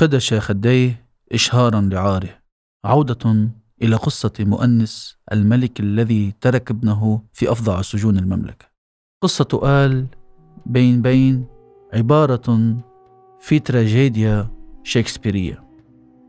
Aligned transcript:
خدش 0.00 0.34
خديه 0.34 1.06
إشهارا 1.32 1.80
لعاره 1.80 2.38
عودة 2.84 3.48
إلى 3.82 3.96
قصة 3.96 4.32
مؤنس 4.40 5.16
الملك 5.32 5.80
الذي 5.80 6.34
ترك 6.40 6.70
ابنه 6.70 7.22
في 7.32 7.52
أفظع 7.52 7.82
سجون 7.82 8.18
المملكة. 8.18 8.66
قصة 9.22 9.60
آل 9.64 10.06
بين 10.66 11.02
بين 11.02 11.46
عبارة 11.92 12.76
في 13.40 13.58
تراجيديا 13.58 14.48
شكسبيرية 14.82 15.64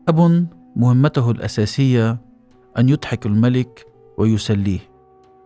أب 0.08 0.46
مهمته 0.76 1.30
الأساسية 1.30 2.18
أن 2.78 2.88
يضحك 2.88 3.26
الملك 3.26 3.86
ويسليه. 4.18 4.80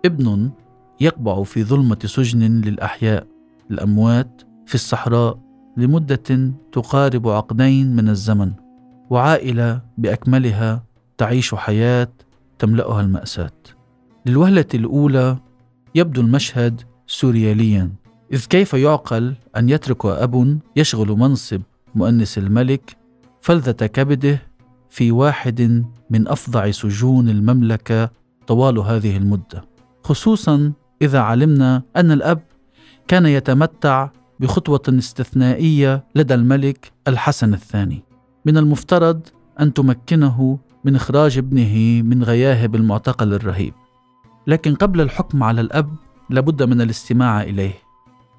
ابن 0.05 0.51
يقبع 1.01 1.43
في 1.43 1.65
ظلمة 1.65 1.99
سجن 2.05 2.61
للأحياء 2.61 3.27
الأموات 3.71 4.43
في 4.67 4.75
الصحراء 4.75 5.46
لمدة 5.77 6.53
تقارب 6.73 7.29
عقدين 7.29 7.97
من 7.97 8.09
الزمن 8.09 8.53
وعائلة 9.11 9.81
بأكملها 9.99 10.83
تعيش 11.19 11.55
حياة 11.55 12.09
تملأها 12.59 13.01
المأساة. 13.01 13.53
للوهلة 14.27 14.67
الأولى 14.75 15.37
يبدو 15.95 16.21
المشهد 16.21 16.81
سورياليا 17.07 17.91
إذ 18.33 18.47
كيف 18.47 18.75
يعقل 18.75 19.35
أن 19.57 19.69
يترك 19.69 20.07
أب 20.07 20.59
يشغل 20.77 21.09
منصب 21.09 21.63
مؤنس 21.95 22.39
الملك 22.39 22.97
فلذة 23.41 23.87
كبده 23.87 24.43
في 24.91 25.11
واحد 25.13 25.85
من 26.11 26.29
أفظع 26.29 26.71
سجون 26.71 27.29
المملكة 27.29 28.11
طوال 28.47 28.79
هذه 28.79 29.17
المدة. 29.17 29.65
خصوصا 30.05 30.73
إذا 31.03 31.19
علمنا 31.19 31.83
أن 31.97 32.11
الأب 32.11 32.43
كان 33.09 33.27
يتمتع 33.27 34.09
بخطوة 34.41 34.83
استثنائية 34.89 36.05
لدى 36.15 36.35
الملك 36.35 36.93
الحسن 37.09 37.55
الثاني. 37.55 38.05
من 38.45 38.57
المفترض 38.57 39.21
أن 39.61 39.75
تمكنه 39.75 40.59
من 40.85 40.97
إخراج 40.97 41.39
ابنه 41.39 42.03
من 42.03 42.23
غياهب 42.23 42.75
المعتقل 42.75 43.35
الرهيب. 43.35 43.75
لكن 44.47 44.75
قبل 44.75 45.01
الحكم 45.01 45.43
على 45.43 45.61
الأب 45.61 45.89
لابد 46.31 46.63
من 46.63 46.81
الاستماع 46.81 47.43
إليه. 47.43 47.75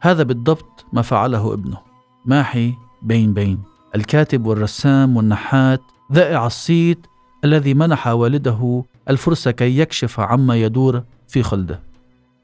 هذا 0.02 0.24
بالضبط 0.24 0.86
ما 0.94 1.02
فعله 1.02 1.54
ابنه. 1.54 1.78
ماحي 2.26 2.74
بين 3.02 3.34
بين. 3.34 3.60
الكاتب 3.96 4.46
والرسام 4.46 5.18
والنحات 5.18 5.82
ذائع 6.14 6.46
الصيت 6.46 7.08
الذي 7.44 7.74
منح 7.74 8.08
والده 8.08 8.84
الفرصة 9.10 9.52
كي 9.52 9.80
يكشف 9.80 10.20
عما 10.20 10.56
يدور 10.56 11.04
في 11.28 11.44
خلده. 11.44 11.87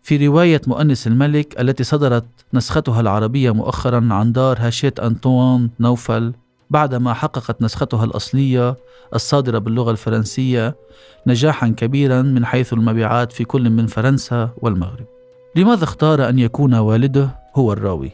في 0.03 0.27
رواية 0.27 0.61
مؤنس 0.67 1.07
الملك 1.07 1.61
التي 1.61 1.83
صدرت 1.83 2.25
نسختها 2.53 3.01
العربية 3.01 3.51
مؤخرا 3.51 4.07
عن 4.11 4.31
دار 4.31 4.57
هاشيت 4.59 4.99
أنطوان 4.99 5.69
نوفل 5.79 6.33
بعدما 6.69 7.13
حققت 7.13 7.61
نسختها 7.61 8.03
الأصلية 8.03 8.75
الصادرة 9.15 9.57
باللغة 9.57 9.91
الفرنسية 9.91 10.75
نجاحا 11.27 11.67
كبيرا 11.67 12.21
من 12.21 12.45
حيث 12.45 12.73
المبيعات 12.73 13.31
في 13.31 13.43
كل 13.43 13.69
من 13.69 13.87
فرنسا 13.87 14.49
والمغرب 14.61 15.05
لماذا 15.55 15.83
اختار 15.83 16.29
أن 16.29 16.39
يكون 16.39 16.73
والده 16.75 17.29
هو 17.55 17.73
الراوي؟ 17.73 18.11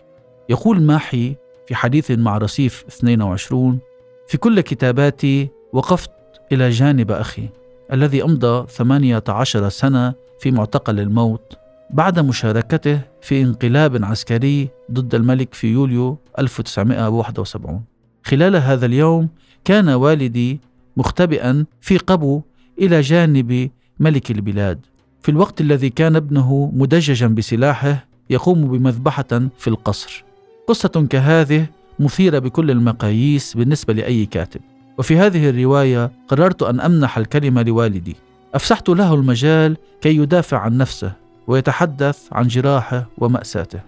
يقول 0.50 0.82
ماحي 0.82 1.36
في 1.68 1.76
حديث 1.76 2.12
مع 2.12 2.38
رصيف 2.38 2.86
22 2.88 3.80
في 4.28 4.38
كل 4.38 4.62
كتاباتي 4.62 5.50
وقفت 5.74 6.12
إلى 6.52 6.70
جانب 6.70 7.12
أخي 7.12 7.50
الذي 7.94 8.24
أمضى 8.24 8.68
18 8.68 9.70
سنة 9.70 10.14
في 10.40 10.52
معتقل 10.52 11.00
الموت 11.00 11.58
بعد 11.90 12.20
مشاركته 12.20 13.02
في 13.22 13.42
انقلاب 13.42 14.06
عسكري 14.06 14.70
ضد 14.92 15.16
الملك 15.16 15.54
في 15.54 15.68
يوليو 15.68 16.18
1971 16.40 17.82
خلال 18.24 18.56
هذا 18.56 18.86
اليوم 18.86 19.30
كان 19.66 19.90
والدي 19.90 20.60
مختبئا 20.98 21.66
في 21.82 21.98
قبو 21.98 22.42
إلى 22.80 23.02
جانب 23.02 23.70
ملك 24.00 24.32
البلاد. 24.32 24.80
في 25.22 25.30
الوقت 25.30 25.62
الذي 25.62 25.90
كان 25.90 26.16
ابنه 26.16 26.72
مدججا 26.76 27.28
بسلاحه 27.28 28.06
يقوم 28.30 28.68
بمذبحة 28.68 29.50
في 29.58 29.68
القصر. 29.68 30.24
قصة 30.68 31.08
كهذه 31.10 31.66
مثيرة 32.00 32.40
بكل 32.40 32.72
المقاييس 32.72 33.58
بالنسبة 33.58 33.94
لأي 33.94 34.26
كاتب. 34.26 34.62
وفي 34.98 35.18
هذه 35.18 35.50
الرواية 35.50 36.12
قررت 36.28 36.64
أن 36.64 36.80
أمنح 36.80 37.18
الكلمة 37.18 37.62
لوالدي. 37.62 38.16
أفسحت 38.54 38.90
له 38.90 39.14
المجال 39.14 39.78
كي 40.02 40.16
يدافع 40.16 40.58
عن 40.58 40.78
نفسه. 40.78 41.14
ويتحدث 41.50 42.20
عن 42.32 42.48
جراحه 42.48 43.10
ومأساته. 43.18 43.80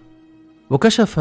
وكشف 0.69 1.19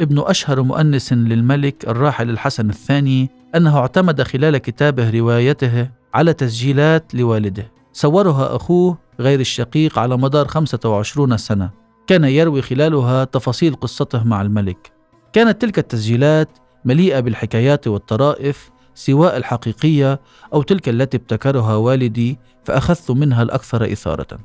ابن 0.00 0.18
أشهر 0.18 0.62
مؤنس 0.62 1.12
للملك 1.12 1.88
الراحل 1.88 2.30
الحسن 2.30 2.70
الثاني 2.70 3.30
أنه 3.54 3.78
اعتمد 3.78 4.22
خلال 4.22 4.58
كتابه 4.58 5.10
روايته 5.10 5.88
على 6.14 6.32
تسجيلات 6.32 7.14
لوالده. 7.14 7.72
صورها 7.92 8.56
أخوه 8.56 8.98
غير 9.20 9.40
الشقيق 9.40 9.98
على 9.98 10.16
مدار 10.16 10.48
25 10.48 11.36
سنة. 11.36 11.70
كان 12.06 12.24
يروي 12.24 12.62
خلالها 12.62 13.24
تفاصيل 13.24 13.74
قصته 13.74 14.24
مع 14.24 14.42
الملك. 14.42 14.92
كانت 15.32 15.62
تلك 15.62 15.78
التسجيلات 15.78 16.48
مليئة 16.84 17.20
بالحكايات 17.20 17.88
والطرائف 17.88 18.70
سواء 18.94 19.36
الحقيقية 19.36 20.20
أو 20.54 20.62
تلك 20.62 20.88
التي 20.88 21.16
ابتكرها 21.16 21.76
والدي 21.76 22.38
فأخذت 22.64 23.10
منها 23.10 23.42
الأكثر 23.42 23.92
إثارة. 23.92 24.38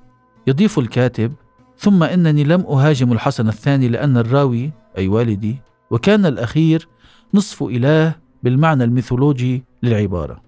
يضيف 0.48 0.80
الكاتب 0.80 1.34
ثم 1.78 2.04
إنني 2.04 2.44
لم 2.44 2.62
أهاجم 2.62 3.12
الحسن 3.12 3.48
الثاني 3.48 3.88
لأن 3.88 4.18
الراوي 4.18 4.72
أي 4.98 5.08
والدي 5.08 5.58
وكان 5.92 6.26
الأخير 6.26 6.88
نصف 7.34 7.64
إله 7.64 8.16
بالمعنى 8.44 8.84
الميثولوجي 8.84 9.64
للعبارة 9.84 10.42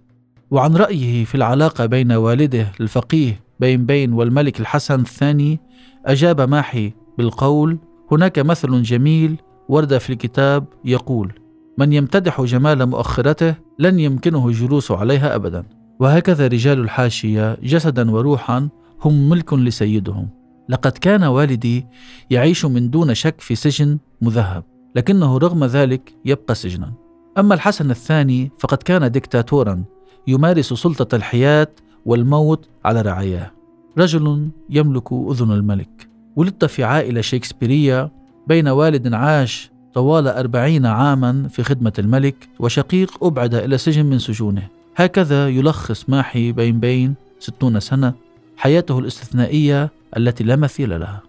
وعن 0.52 0.76
رأيه 0.76 1.26
في 1.26 1.36
العلاقة 1.36 1.86
بين 1.86 2.12
والده 2.12 2.72
الفقيه 2.82 3.40
بين 3.60 3.86
بين 3.86 4.14
والملك 4.14 4.60
الحسن 4.60 5.00
الثاني 5.00 5.60
أجاب 6.06 6.42
ماحي 6.42 6.94
بالقول 7.18 7.78
هناك 8.12 8.40
مثل 8.40 8.82
جميل 8.82 9.36
ورد 9.70 9.98
في 9.98 10.10
الكتاب 10.10 10.66
يقول 10.86 11.32
من 11.78 11.94
يمتدح 11.94 12.42
جمال 12.42 12.86
مؤخرته 12.86 13.56
لن 13.80 14.00
يمكنه 14.00 14.48
الجلوس 14.48 14.92
عليها 14.92 15.36
أبدا 15.36 15.64
وهكذا 16.00 16.48
رجال 16.48 16.80
الحاشية 16.80 17.58
جسدا 17.64 18.12
وروحا 18.12 18.70
هم 19.02 19.30
ملك 19.30 19.54
لسيدهم. 19.54 20.30
لقد 20.70 20.92
كان 20.92 21.24
والدي 21.24 21.86
يعيش 22.30 22.66
من 22.66 22.90
دون 22.90 23.14
شك 23.14 23.42
في 23.42 23.56
سجن 23.56 23.98
مذهب 24.22 24.64
لكنه 24.96 25.38
رغم 25.38 25.66
ذلك 25.66 26.16
يبقى 26.26 26.56
سجنا. 26.56 26.94
أما 27.38 27.54
الحسن 27.54 27.92
الثاني 27.92 28.52
فقد 28.60 28.78
كان 28.78 29.12
دكتاتورا 29.12 29.84
يمارس 30.28 30.74
سلطة 30.74 31.16
الحياة 31.16 31.68
والموت 32.06 32.70
على 32.86 33.02
رعاياه. 33.02 33.52
رجل 33.98 34.50
يملك 34.70 35.14
أذن 35.14 35.52
الملك. 35.52 36.10
ولدت 36.36 36.66
في 36.66 36.84
عائلة 36.84 37.22
شكسبيرية 37.22 38.12
بين 38.48 38.68
والد 38.68 39.14
عاش 39.14 39.72
طوال 39.94 40.28
أربعين 40.28 40.86
عاما 40.86 41.48
في 41.48 41.64
خدمة 41.64 41.94
الملك 42.00 42.50
وشقيق 42.60 43.24
أبعد 43.24 43.54
إلى 43.56 43.78
سجن 43.78 44.06
من 44.06 44.20
سجونه. 44.20 44.68
هكذا 44.96 45.50
يلخص 45.50 46.10
ماحي 46.10 46.52
بين 46.52 46.80
بين 46.80 47.16
ستون 47.40 47.80
سنة 47.80 48.14
حياته 48.58 49.00
الاستثنائية 49.00 49.92
التي 50.18 50.44
لا 50.44 50.56
مثيل 50.56 51.00
لها. 51.00 51.22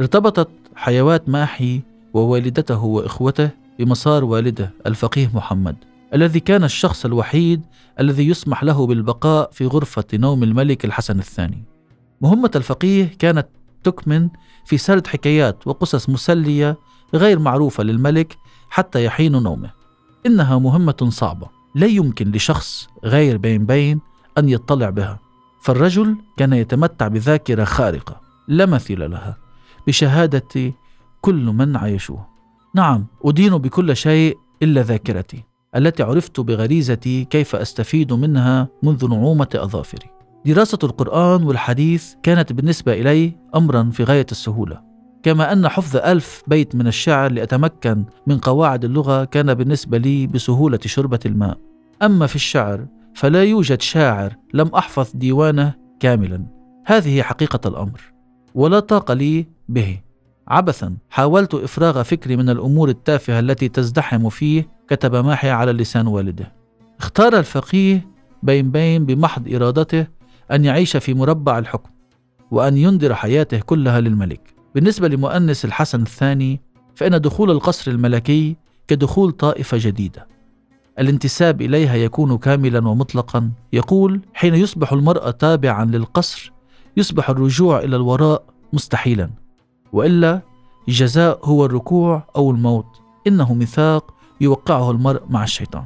ارتبطت 0.00 0.48
حيوات 0.76 1.28
ماحي 1.28 1.80
ووالدته 2.14 2.84
وإخوته 2.84 3.50
بمسار 3.78 4.24
والده 4.24 4.70
الفقيه 4.86 5.30
محمد 5.34 5.76
الذي 6.14 6.40
كان 6.40 6.64
الشخص 6.64 7.04
الوحيد 7.04 7.62
الذي 8.00 8.28
يسمح 8.28 8.64
له 8.64 8.86
بالبقاء 8.86 9.50
في 9.52 9.66
غرفة 9.66 10.04
نوم 10.14 10.42
الملك 10.42 10.84
الحسن 10.84 11.18
الثاني. 11.18 11.64
مهمة 12.20 12.50
الفقيه 12.56 13.04
كانت 13.18 13.46
تكمن 13.84 14.28
في 14.64 14.78
سرد 14.78 15.06
حكايات 15.06 15.66
وقصص 15.66 16.08
مسلية 16.08 16.76
غير 17.14 17.38
معروفة 17.38 17.82
للملك 17.82 18.36
حتى 18.70 19.04
يحين 19.04 19.42
نومه. 19.42 19.70
إنها 20.26 20.58
مهمة 20.58 21.08
صعبة 21.08 21.46
لا 21.74 21.86
يمكن 21.86 22.30
لشخص 22.32 22.88
غير 23.04 23.36
بين 23.36 23.66
بين 23.66 24.00
أن 24.38 24.48
يطلع 24.48 24.90
بها. 24.90 25.18
فالرجل 25.62 26.16
كان 26.36 26.52
يتمتع 26.52 27.08
بذاكرة 27.08 27.64
خارقة 27.64 28.20
لا 28.48 28.66
مثيل 28.66 29.10
لها 29.10 29.36
بشهادة 29.86 30.72
كل 31.20 31.44
من 31.44 31.76
عايشوه. 31.76 32.26
نعم 32.74 33.06
أدين 33.24 33.58
بكل 33.58 33.96
شيء 33.96 34.38
إلا 34.62 34.82
ذاكرتي 34.82 35.44
التي 35.76 36.02
عرفت 36.02 36.40
بغريزتي 36.40 37.24
كيف 37.24 37.56
أستفيد 37.56 38.12
منها 38.12 38.68
منذ 38.82 39.08
نعومة 39.08 39.48
أظافري. 39.54 40.06
دراسة 40.46 40.78
القرآن 40.82 41.42
والحديث 41.42 42.14
كانت 42.22 42.52
بالنسبة 42.52 42.92
إلي 42.92 43.36
أمرا 43.54 43.90
في 43.92 44.04
غاية 44.04 44.26
السهولة 44.30 44.80
كما 45.22 45.52
أن 45.52 45.68
حفظ 45.68 45.96
ألف 45.96 46.42
بيت 46.46 46.74
من 46.74 46.86
الشعر 46.86 47.32
لأتمكن 47.32 48.04
من 48.26 48.38
قواعد 48.38 48.84
اللغة 48.84 49.24
كان 49.24 49.54
بالنسبة 49.54 49.98
لي 49.98 50.26
بسهولة 50.26 50.78
شربة 50.86 51.20
الماء. 51.26 51.58
أما 52.02 52.26
في 52.26 52.36
الشعر 52.36 52.86
فلا 53.14 53.44
يوجد 53.44 53.80
شاعر 53.80 54.36
لم 54.54 54.68
أحفظ 54.68 55.10
ديوانه 55.14 55.74
كاملا. 56.00 56.46
هذه 56.86 57.22
حقيقة 57.22 57.68
الأمر 57.68 58.00
ولا 58.54 58.80
طاقة 58.80 59.14
لي 59.14 59.46
به. 59.68 60.00
عبثا 60.48 60.96
حاولت 61.10 61.54
إفراغ 61.54 62.02
فكري 62.02 62.36
من 62.36 62.50
الأمور 62.50 62.88
التافهة 62.88 63.40
التي 63.40 63.68
تزدحم 63.68 64.28
فيه 64.28 64.68
كتب 64.88 65.16
ماحي 65.16 65.50
على 65.50 65.72
لسان 65.72 66.06
والده. 66.06 66.52
اختار 66.98 67.38
الفقيه 67.38 68.06
بين 68.42 68.70
بين 68.70 69.06
بمحض 69.06 69.54
إرادته 69.54 70.06
أن 70.52 70.64
يعيش 70.64 70.96
في 70.96 71.14
مربع 71.14 71.58
الحكم 71.58 71.90
وأن 72.50 72.76
ينذر 72.76 73.14
حياته 73.14 73.60
كلها 73.60 74.00
للملك. 74.00 74.54
بالنسبة 74.74 75.08
لمؤنس 75.08 75.64
الحسن 75.64 76.02
الثاني 76.02 76.60
فإن 76.94 77.20
دخول 77.20 77.50
القصر 77.50 77.90
الملكي 77.90 78.56
كدخول 78.88 79.32
طائفة 79.32 79.78
جديدة. 79.80 80.26
الانتساب 80.98 81.62
إليها 81.62 81.94
يكون 81.94 82.38
كاملا 82.38 82.88
ومطلقا. 82.88 83.50
يقول 83.72 84.20
حين 84.34 84.54
يصبح 84.54 84.92
المرأة 84.92 85.30
تابعا 85.30 85.84
للقصر 85.84 86.52
يصبح 86.96 87.30
الرجوع 87.30 87.78
إلى 87.78 87.96
الوراء 87.96 88.44
مستحيلا. 88.72 89.30
وإلا 89.92 90.40
الجزاء 90.88 91.40
هو 91.44 91.64
الركوع 91.64 92.24
أو 92.36 92.50
الموت. 92.50 92.86
إنه 93.26 93.54
ميثاق 93.54 94.14
يوقعه 94.40 94.90
المرء 94.90 95.22
مع 95.30 95.44
الشيطان. 95.44 95.84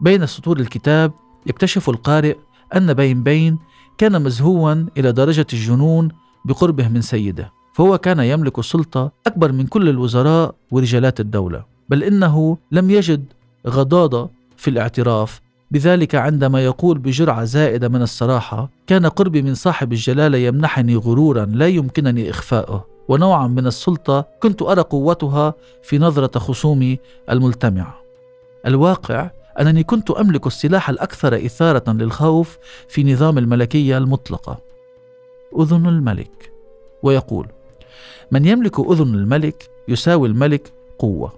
بين 0.00 0.26
سطور 0.26 0.60
الكتاب 0.60 1.12
يكتشف 1.46 1.90
القارئ 1.90 2.36
أن 2.76 2.94
بين 2.94 3.22
بين 3.22 3.58
كان 3.98 4.22
مزهوا 4.22 4.86
إلى 4.96 5.12
درجة 5.12 5.46
الجنون 5.52 6.08
بقربه 6.44 6.88
من 6.88 7.00
سيده 7.00 7.52
فهو 7.74 7.98
كان 7.98 8.20
يملك 8.20 8.60
سلطة 8.60 9.12
أكبر 9.26 9.52
من 9.52 9.66
كل 9.66 9.88
الوزراء 9.88 10.54
ورجالات 10.70 11.20
الدولة. 11.20 11.64
بل 11.88 12.04
إنه 12.04 12.58
لم 12.72 12.90
يجد 12.90 13.24
غضاضة 13.66 14.30
في 14.58 14.70
الاعتراف. 14.70 15.40
بذلك 15.70 16.14
عندما 16.14 16.64
يقول 16.64 16.98
بجرعة 16.98 17.44
زائدة 17.44 17.88
من 17.88 18.02
الصراحة 18.02 18.70
كان 18.86 19.06
قربي 19.06 19.42
من 19.42 19.54
صاحب 19.54 19.92
الجلالة 19.92 20.38
يمنحني 20.38 20.96
غرورا 20.96 21.44
لا 21.44 21.66
يمكنني 21.66 22.30
إخفاؤه 22.30 22.84
ونوعا 23.08 23.46
من 23.46 23.66
السلطة 23.66 24.26
كنت 24.42 24.62
أرى 24.62 24.80
قوتها 24.80 25.54
في 25.82 25.98
نظرة 25.98 26.38
خصومي 26.38 26.98
الملتمعة. 27.30 28.02
الواقع 28.66 29.30
أنني 29.60 29.82
كنت 29.82 30.10
أملك 30.10 30.46
السلاح 30.46 30.90
الأكثر 30.90 31.36
إثارة 31.36 31.92
للخوف 31.92 32.58
في 32.88 33.12
نظام 33.12 33.38
الملكية 33.38 33.98
المطلقة. 33.98 34.58
أذن 35.60 35.86
الملك 35.86 36.52
ويقول 37.02 37.46
من 38.30 38.44
يملك 38.44 38.80
أذن 38.80 39.14
الملك 39.14 39.70
يساوي 39.88 40.28
الملك 40.28 40.72
قوة. 40.98 41.32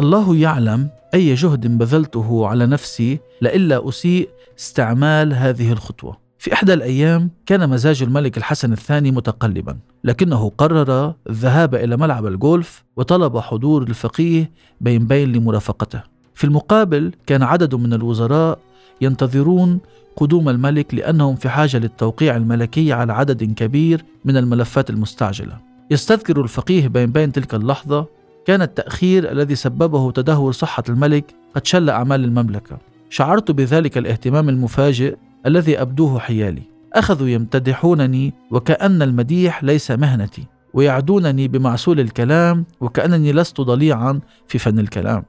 الله 0.00 0.36
يعلم 0.36 0.88
أي 1.14 1.34
جهد 1.34 1.78
بذلته 1.78 2.46
على 2.46 2.66
نفسي 2.66 3.18
لئلا 3.42 3.88
أسيء 3.88 4.28
استعمال 4.58 5.34
هذه 5.34 5.72
الخطوة. 5.72 6.18
في 6.38 6.52
إحدى 6.52 6.72
الأيام 6.72 7.30
كان 7.46 7.68
مزاج 7.70 8.02
الملك 8.02 8.38
الحسن 8.38 8.72
الثاني 8.72 9.10
متقلبا 9.10 9.78
لكنه 10.04 10.52
قرر 10.58 11.14
الذهاب 11.30 11.74
إلى 11.74 11.96
ملعب 11.96 12.26
الجولف 12.26 12.84
وطلب 12.96 13.38
حضور 13.38 13.82
الفقيه 13.82 14.50
بين 14.80 15.06
بين 15.06 15.32
لمرافقته. 15.32 16.02
في 16.34 16.44
المقابل 16.44 17.12
كان 17.26 17.42
عدد 17.42 17.74
من 17.74 17.92
الوزراء 17.92 18.58
ينتظرون 19.00 19.78
قدوم 20.16 20.48
الملك 20.48 20.94
لأنهم 20.94 21.36
في 21.36 21.48
حاجة 21.48 21.78
للتوقيع 21.78 22.36
الملكي 22.36 22.92
على 22.92 23.12
عدد 23.12 23.44
كبير 23.44 24.04
من 24.24 24.36
الملفات 24.36 24.90
المستعجلة. 24.90 25.58
يستذكر 25.90 26.40
الفقيه 26.40 26.88
بين 26.88 27.12
بين 27.12 27.32
تلك 27.32 27.54
اللحظة 27.54 28.17
كان 28.48 28.62
التأخير 28.62 29.32
الذي 29.32 29.54
سببه 29.54 30.10
تدهور 30.12 30.52
صحة 30.52 30.82
الملك 30.88 31.34
قد 31.54 31.66
شل 31.66 31.90
أعمال 31.90 32.24
المملكة. 32.24 32.78
شعرت 33.10 33.50
بذلك 33.50 33.98
الاهتمام 33.98 34.48
المفاجئ 34.48 35.16
الذي 35.46 35.80
أبدوه 35.80 36.18
حيالي. 36.18 36.62
أخذوا 36.92 37.28
يمتدحونني 37.28 38.34
وكأن 38.50 39.02
المديح 39.02 39.64
ليس 39.64 39.90
مهنتي 39.90 40.46
ويعدونني 40.74 41.48
بمعسول 41.48 42.00
الكلام 42.00 42.64
وكأنني 42.80 43.32
لست 43.32 43.60
ضليعا 43.60 44.20
في 44.46 44.58
فن 44.58 44.78
الكلام. 44.78 45.24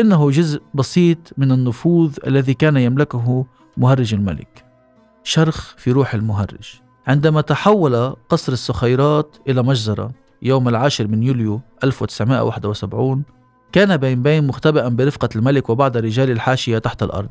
إنه 0.00 0.30
جزء 0.30 0.62
بسيط 0.74 1.32
من 1.38 1.52
النفوذ 1.52 2.16
الذي 2.26 2.54
كان 2.54 2.76
يملكه 2.76 3.46
مهرج 3.76 4.14
الملك. 4.14 4.64
شرخ 5.24 5.74
في 5.76 5.92
روح 5.92 6.14
المهرج. 6.14 6.80
عندما 7.06 7.40
تحول 7.40 8.14
قصر 8.28 8.52
السخيرات 8.52 9.36
إلى 9.48 9.62
مجزرة 9.62 10.19
يوم 10.42 10.68
العاشر 10.68 11.06
من 11.08 11.22
يوليو 11.22 11.60
1971 11.84 13.22
كان 13.72 13.96
بين 13.96 14.22
بين 14.22 14.46
مختبئا 14.46 14.88
برفقة 14.88 15.28
الملك 15.36 15.70
وبعض 15.70 15.96
رجال 15.96 16.30
الحاشية 16.30 16.78
تحت 16.78 17.02
الأرض. 17.02 17.28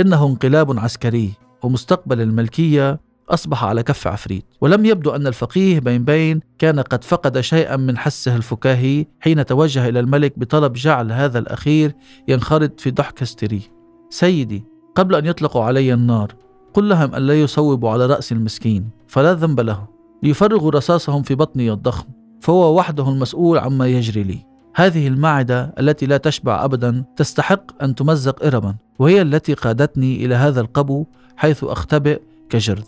إنه 0.00 0.26
انقلاب 0.26 0.78
عسكري 0.78 1.32
ومستقبل 1.62 2.20
الملكية 2.20 3.00
أصبح 3.28 3.64
على 3.64 3.82
كف 3.82 4.06
عفريت. 4.06 4.44
ولم 4.60 4.84
يبدو 4.84 5.10
أن 5.10 5.26
الفقيه 5.26 5.80
بين 5.80 6.04
بين 6.04 6.40
كان 6.58 6.80
قد 6.80 7.04
فقد 7.04 7.40
شيئا 7.40 7.76
من 7.76 7.98
حسه 7.98 8.36
الفكاهي 8.36 9.06
حين 9.20 9.46
توجه 9.46 9.88
إلى 9.88 10.00
الملك 10.00 10.38
بطلب 10.38 10.72
جعل 10.72 11.12
هذا 11.12 11.38
الأخير 11.38 11.94
ينخرط 12.28 12.80
في 12.80 12.90
ضحك 12.90 13.22
هستيري. 13.22 13.62
سيدي 14.10 14.64
قبل 14.94 15.14
أن 15.14 15.26
يطلقوا 15.26 15.64
علي 15.64 15.94
النار 15.94 16.34
قل 16.74 16.88
لهم 16.88 17.14
أن 17.14 17.22
لا 17.22 17.40
يصوبوا 17.40 17.90
على 17.90 18.06
رأس 18.06 18.32
المسكين 18.32 18.88
فلا 19.08 19.34
ذنب 19.34 19.60
له. 19.60 19.86
ليفرغوا 20.22 20.70
رصاصهم 20.70 21.22
في 21.22 21.34
بطني 21.34 21.72
الضخم. 21.72 22.23
فهو 22.44 22.78
وحده 22.78 23.08
المسؤول 23.08 23.58
عما 23.58 23.86
يجري 23.86 24.22
لي. 24.22 24.38
هذه 24.74 25.08
المعدة 25.08 25.74
التي 25.78 26.06
لا 26.06 26.16
تشبع 26.16 26.64
أبدا 26.64 27.04
تستحق 27.16 27.82
أن 27.82 27.94
تمزق 27.94 28.44
إربا 28.44 28.74
وهي 28.98 29.22
التي 29.22 29.54
قادتني 29.54 30.24
إلى 30.24 30.34
هذا 30.34 30.60
القبو 30.60 31.06
حيث 31.36 31.64
أختبئ 31.64 32.20
كجرذ 32.50 32.84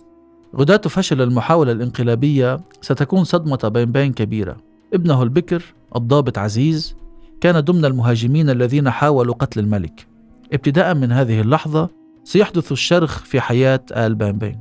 غداة 0.56 0.76
فشل 0.76 1.22
المحاولة 1.22 1.72
الانقلابية 1.72 2.60
ستكون 2.80 3.24
صدمة 3.24 3.68
بين 3.68 3.92
بين 3.92 4.12
كبيرة. 4.12 4.56
ابنه 4.94 5.22
البكر 5.22 5.62
الضابط 5.96 6.38
عزيز 6.38 6.96
كان 7.40 7.60
ضمن 7.60 7.84
المهاجمين 7.84 8.50
الذين 8.50 8.90
حاولوا 8.90 9.34
قتل 9.34 9.60
الملك. 9.60 10.06
ابتداء 10.52 10.94
من 10.94 11.12
هذه 11.12 11.40
اللحظة 11.40 11.88
سيحدث 12.24 12.72
الشرخ 12.72 13.24
في 13.24 13.40
حياة 13.40 13.80
آل 13.92 14.14
بين 14.14 14.32
بين. 14.32 14.58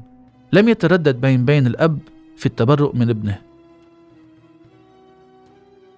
لم 0.54 0.70
يتردد 0.70 1.22
بين 1.22 1.46
بين 1.46 1.68
الأب 1.68 2.00
في 2.38 2.46
التبرؤ 2.46 2.96
من 2.96 3.10
ابنه. 3.10 3.38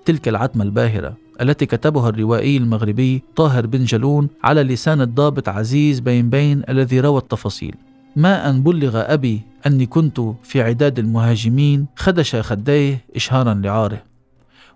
تلك 0.08 0.28
العتمة 0.28 0.64
الباهرة 0.64 1.18
التي 1.42 1.66
كتبها 1.66 2.10
الروائي 2.10 2.58
المغربي 2.58 3.24
طاهر 3.36 3.68
بن 3.68 3.84
جلون 3.84 4.28
على 4.44 4.64
لسان 4.64 5.02
الضابط 5.02 5.50
عزيز 5.50 6.00
بين 6.00 6.30
بين 6.30 6.64
الذي 6.70 7.00
روى 7.00 7.18
التفاصيل. 7.18 7.76
ما 8.16 8.50
أن 8.50 8.64
بلغ 8.64 9.14
أبي 9.14 9.42
أني 9.66 9.86
كنت 9.86 10.22
في 10.44 10.62
عداد 10.62 11.00
المهاجمين 11.00 11.86
خدش 11.96 12.36
خديه 12.36 13.06
إشهارا 13.16 13.54
لعاره. 13.54 14.04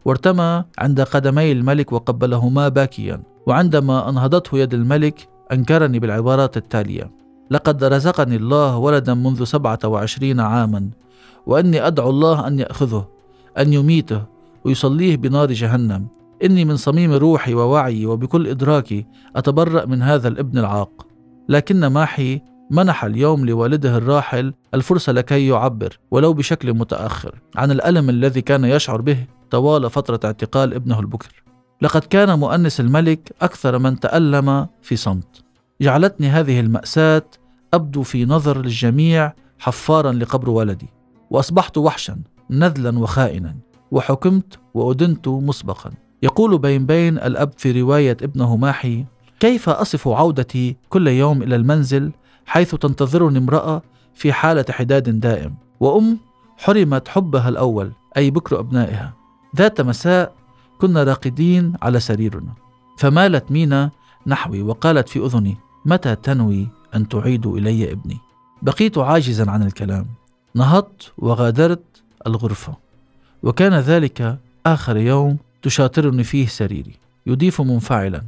وارتمى 0.06 0.64
عند 0.80 1.02
قدمي 1.02 1.52
الملك 1.52 1.92
وقبلهما 1.92 2.70
باكيا 2.70 3.22
وعندما 3.48 4.10
أنهضته 4.10 4.58
يد 4.58 4.74
الملك 4.74 5.28
أنكرني 5.52 6.00
بالعبارات 6.00 6.58
التالية 6.58 7.12
لقد 7.52 7.84
رزقني 7.84 8.36
الله 8.36 8.78
ولدا 8.78 9.14
منذ 9.14 9.44
سبعة 9.44 9.80
وعشرين 9.86 10.40
عاما 10.40 10.90
وأني 11.46 11.88
أدعو 11.88 12.10
الله 12.10 12.48
أن 12.48 12.60
يأخذه 12.60 13.08
أن 13.58 13.74
يميته 13.74 14.32
ويصليه 14.66 15.18
بنار 15.18 15.52
جهنم. 15.52 16.08
إني 16.44 16.66
من 16.66 16.78
صميم 16.78 17.14
روحي 17.14 17.54
ووعي 17.54 18.06
وبكل 18.06 18.48
إدراكي 18.48 19.06
أتبرأ 19.36 19.86
من 19.86 20.02
هذا 20.02 20.28
الابن 20.28 20.58
العاق. 20.58 21.08
لكن 21.50 21.88
ماحي 21.88 22.42
منح 22.72 23.04
اليوم 23.04 23.46
لوالده 23.46 23.98
الراحل 23.98 24.54
الفرصة 24.74 25.12
لكي 25.12 25.48
يعبر 25.48 26.00
ولو 26.12 26.34
بشكل 26.34 26.74
متأخر 26.74 27.42
عن 27.56 27.72
الألم 27.72 28.10
الذي 28.10 28.42
كان 28.42 28.66
يشعر 28.66 29.02
به 29.02 29.26
طوال 29.50 29.90
فترة 29.90 30.20
اعتقال 30.26 30.74
ابنه 30.74 31.00
البكر. 31.00 31.44
لقد 31.82 32.02
كان 32.02 32.40
مؤنس 32.40 32.80
الملك 32.80 33.36
أكثر 33.42 33.78
من 33.78 34.00
تألم 34.00 34.68
في 34.82 34.96
صمت. 34.96 35.44
جعلتني 35.82 36.28
هذه 36.28 36.60
المأساة 36.60 37.26
أبدو 37.74 38.04
في 38.04 38.26
نظر 38.26 38.60
الجميع 38.60 39.34
حفارا 39.60 40.12
لقبر 40.12 40.50
ولدي 40.50 40.90
وأصبحت 41.30 41.78
وحشا 41.78 42.18
نذلا 42.50 43.00
وخائنا. 43.00 43.56
وحكمت 43.92 44.60
وأدنت 44.74 45.28
مسبقا. 45.28 45.92
يقول 46.24 46.58
بين 46.58 46.86
بين 46.86 47.18
الأب 47.18 47.52
في 47.58 47.82
رواية 47.82 48.18
ابنه 48.22 48.56
ماحي 48.56 49.06
كيف 49.40 49.70
أصف 49.70 50.08
عودتي 50.08 50.76
كل 50.90 51.08
يوم 51.08 51.44
إلى 51.44 51.56
المنزل 51.56 52.12
حيث 52.46 52.76
تنتظرني 52.76 53.38
امرأة 53.40 53.82
في 54.14 54.34
حالة 54.34 54.66
حداد 54.70 55.20
دائم؟ 55.20 55.56
وأم 55.80 56.18
حرمت 56.58 57.08
حبها 57.08 57.50
الأول 57.50 57.92
أي 58.18 58.32
بكر 58.32 58.60
أبنائها. 58.60 59.14
ذات 59.56 59.82
مساء 59.82 60.34
كنا 60.82 61.04
راقدين 61.04 61.74
على 61.82 62.00
سريرنا. 62.00 62.54
فمالت 62.98 63.52
مينا 63.52 63.92
نحوي 64.28 64.62
وقالت 64.62 65.10
في 65.10 65.26
أذني 65.26 65.58
متى 65.86 66.16
تنوي 66.16 66.68
أن 66.96 67.08
تعيد 67.08 67.48
إلي 67.48 67.92
ابني؟ 67.92 68.18
بقيت 68.62 68.98
عاجزا 68.98 69.52
عن 69.52 69.64
الكلام. 69.64 70.08
نهضت 70.56 71.14
وغادرت 71.18 72.04
الغرفة. 72.28 72.91
وكان 73.44 73.74
ذلك 73.74 74.38
آخر 74.66 74.98
يوم 74.98 75.38
تشاطرني 75.62 76.24
فيه 76.24 76.48
سريري 76.48 76.96
يضيف 77.28 77.62
منفعلا. 77.62 78.22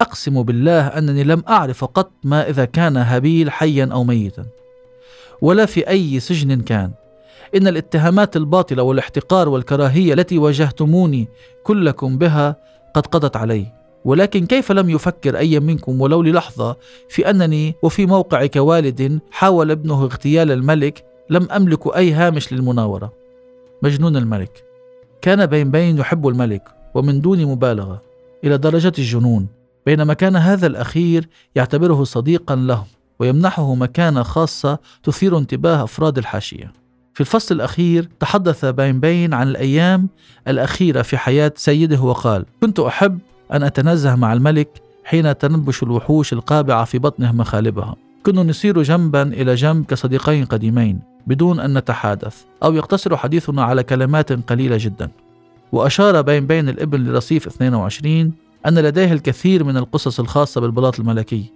أقسم 0.00 0.42
بالله 0.42 0.86
أنني 0.86 1.24
لم 1.24 1.42
أعرف 1.48 1.84
قط 1.84 2.10
ما 2.24 2.48
إذا 2.48 2.64
كان 2.64 2.96
هابيل 2.96 3.50
حيا 3.50 3.88
أو 3.92 4.04
ميتا 4.04 4.46
ولا 5.42 5.66
في 5.66 5.88
أي 5.88 6.20
سجن 6.20 6.60
كان. 6.60 6.90
إن 7.56 7.66
الاتهامات 7.66 8.36
الباطلة 8.36 8.82
والاحتقار 8.82 9.48
والكراهية 9.48 10.14
التي 10.14 10.38
واجهتموني 10.38 11.28
كلكم 11.64 12.18
بها 12.18 12.56
قد 12.94 13.06
قضت 13.06 13.36
علي. 13.36 13.66
ولكن 14.04 14.46
كيف 14.46 14.72
لم 14.72 14.90
يفكر 14.90 15.38
أي 15.38 15.60
منكم 15.60 16.00
ولو 16.00 16.22
للحظة 16.22 16.76
في 17.08 17.30
أنني 17.30 17.74
وفي 17.82 18.06
موقع 18.06 18.46
كوالد 18.46 19.20
حاول 19.30 19.70
ابنه 19.70 20.02
اغتيال 20.02 20.50
الملك 20.50 21.04
لم 21.30 21.48
أملك 21.50 21.96
أي 21.96 22.12
هامش 22.12 22.52
للمناورة. 22.52 23.21
مجنون 23.82 24.16
الملك. 24.16 24.64
كان 25.22 25.46
بين 25.46 25.70
بين 25.70 25.98
يحب 25.98 26.28
الملك 26.28 26.62
ومن 26.94 27.20
دون 27.20 27.44
مبالغة 27.46 28.02
إلى 28.44 28.58
درجة 28.58 28.92
الجنون 28.98 29.46
بينما 29.86 30.14
كان 30.14 30.36
هذا 30.36 30.66
الأخير 30.66 31.28
يعتبره 31.54 32.04
صديقا 32.04 32.56
له 32.56 32.84
ويمنحه 33.18 33.74
مكانة 33.74 34.22
خاصة 34.22 34.78
تثير 35.02 35.38
انتباه 35.38 35.84
أفراد 35.84 36.18
الحاشية. 36.18 36.72
في 37.14 37.20
الفصل 37.20 37.54
الأخير 37.54 38.08
تحدث 38.20 38.64
باين 38.64 39.00
بين 39.00 39.34
عن 39.34 39.48
الأيام 39.48 40.08
الأخيرة 40.48 41.02
في 41.02 41.16
حياة 41.16 41.52
سيده 41.56 42.00
وقال 42.00 42.44
كنت 42.60 42.80
أحب 42.80 43.18
أن 43.52 43.62
أتنزه 43.62 44.14
مع 44.16 44.32
الملك 44.32 44.82
حين 45.04 45.38
تنبش 45.38 45.82
الوحوش 45.82 46.32
القابعة 46.32 46.84
في 46.84 46.98
بطنه 46.98 47.32
مخالبها. 47.32 47.96
كنا 48.26 48.42
نسير 48.42 48.82
جنبا 48.82 49.22
إلى 49.22 49.54
جنب 49.54 49.86
كصديقين 49.86 50.44
قديمين. 50.44 51.11
بدون 51.26 51.60
أن 51.60 51.78
نتحادث 51.78 52.42
أو 52.62 52.74
يقتصر 52.74 53.16
حديثنا 53.16 53.64
على 53.64 53.82
كلمات 53.82 54.32
قليلة 54.50 54.76
جدا. 54.80 55.10
وأشار 55.72 56.22
بين 56.22 56.46
بين 56.46 56.68
الابن 56.68 57.04
لرصيف 57.04 57.46
22 57.46 58.32
أن 58.66 58.78
لديه 58.78 59.12
الكثير 59.12 59.64
من 59.64 59.76
القصص 59.76 60.20
الخاصة 60.20 60.60
بالبلاط 60.60 61.00
الملكي. 61.00 61.52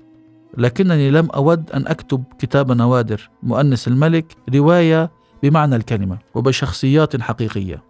لكنني 0.59 1.11
لم 1.11 1.31
أود 1.31 1.71
أن 1.71 1.87
أكتب 1.87 2.25
كتاب 2.39 2.73
نوادر 2.73 3.31
مؤنس 3.43 3.89
الملك 3.89 4.37
رواية 4.55 5.11
بمعنى 5.43 5.77
الكلمة 5.77 6.19
وبشخصيات 6.35 7.21
حقيقية. 7.21 7.83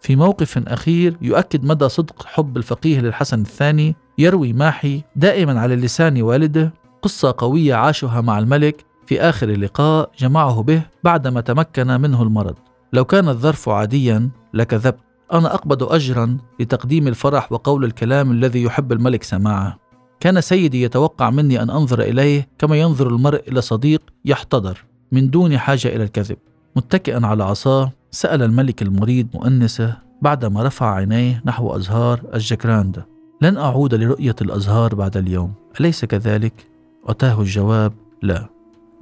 في 0.00 0.16
موقف 0.16 0.68
أخير 0.68 1.16
يؤكد 1.22 1.64
مدى 1.64 1.88
صدق 1.88 2.26
حب 2.26 2.56
الفقيه 2.56 3.00
للحسن 3.00 3.40
الثاني 3.40 3.94
يروي 4.18 4.52
ماحي 4.52 5.02
دائما 5.16 5.60
على 5.60 5.76
لسان 5.76 6.22
والده 6.22 6.72
قصة 7.02 7.34
قوية 7.38 7.74
عاشها 7.74 8.20
مع 8.20 8.38
الملك 8.38 8.84
في 9.06 9.20
آخر 9.20 9.46
لقاء 9.46 10.10
جمعه 10.18 10.62
به 10.62 10.82
بعدما 11.04 11.40
تمكن 11.40 11.86
منه 11.86 12.22
المرض. 12.22 12.54
لو 12.92 13.04
كان 13.04 13.28
الظرف 13.28 13.68
عاديا 13.68 14.30
لكذبت. 14.54 15.00
أنا 15.32 15.54
أقبض 15.54 15.82
أجرا 15.82 16.38
لتقديم 16.60 17.08
الفرح 17.08 17.52
وقول 17.52 17.84
الكلام 17.84 18.30
الذي 18.30 18.62
يحب 18.62 18.92
الملك 18.92 19.22
سماعه. 19.22 19.78
كان 20.20 20.40
سيدي 20.40 20.82
يتوقع 20.82 21.30
مني 21.30 21.62
أن 21.62 21.70
أنظر 21.70 22.02
إليه 22.02 22.48
كما 22.58 22.76
ينظر 22.76 23.06
المرء 23.08 23.48
إلى 23.48 23.60
صديق 23.60 24.02
يحتضر. 24.24 24.84
من 25.12 25.30
دون 25.30 25.58
حاجة 25.58 25.88
إلى 25.88 26.04
الكذب. 26.04 26.36
متكئا 26.76 27.26
على 27.26 27.44
عصاه 27.44 27.92
سأل 28.10 28.42
الملك 28.42 28.82
المريد 28.82 29.28
مؤنسه 29.34 29.96
بعدما 30.22 30.62
رفع 30.62 30.94
عينيه 30.94 31.42
نحو 31.46 31.76
أزهار 31.76 32.20
الجكراند. 32.34 33.04
لن 33.42 33.56
أعود 33.56 33.94
لرؤية 33.94 34.36
الأزهار 34.40 34.94
بعد 34.94 35.16
اليوم. 35.16 35.52
أليس 35.80 36.04
كذلك؟ 36.04 36.66
أتاه 37.06 37.40
الجواب 37.40 37.92
لا. 38.22 38.48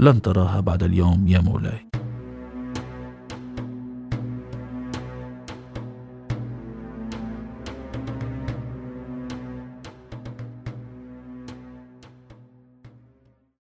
لن 0.00 0.22
تراها 0.22 0.60
بعد 0.60 0.82
اليوم 0.82 1.28
يا 1.28 1.40
مولاي. 1.40 1.89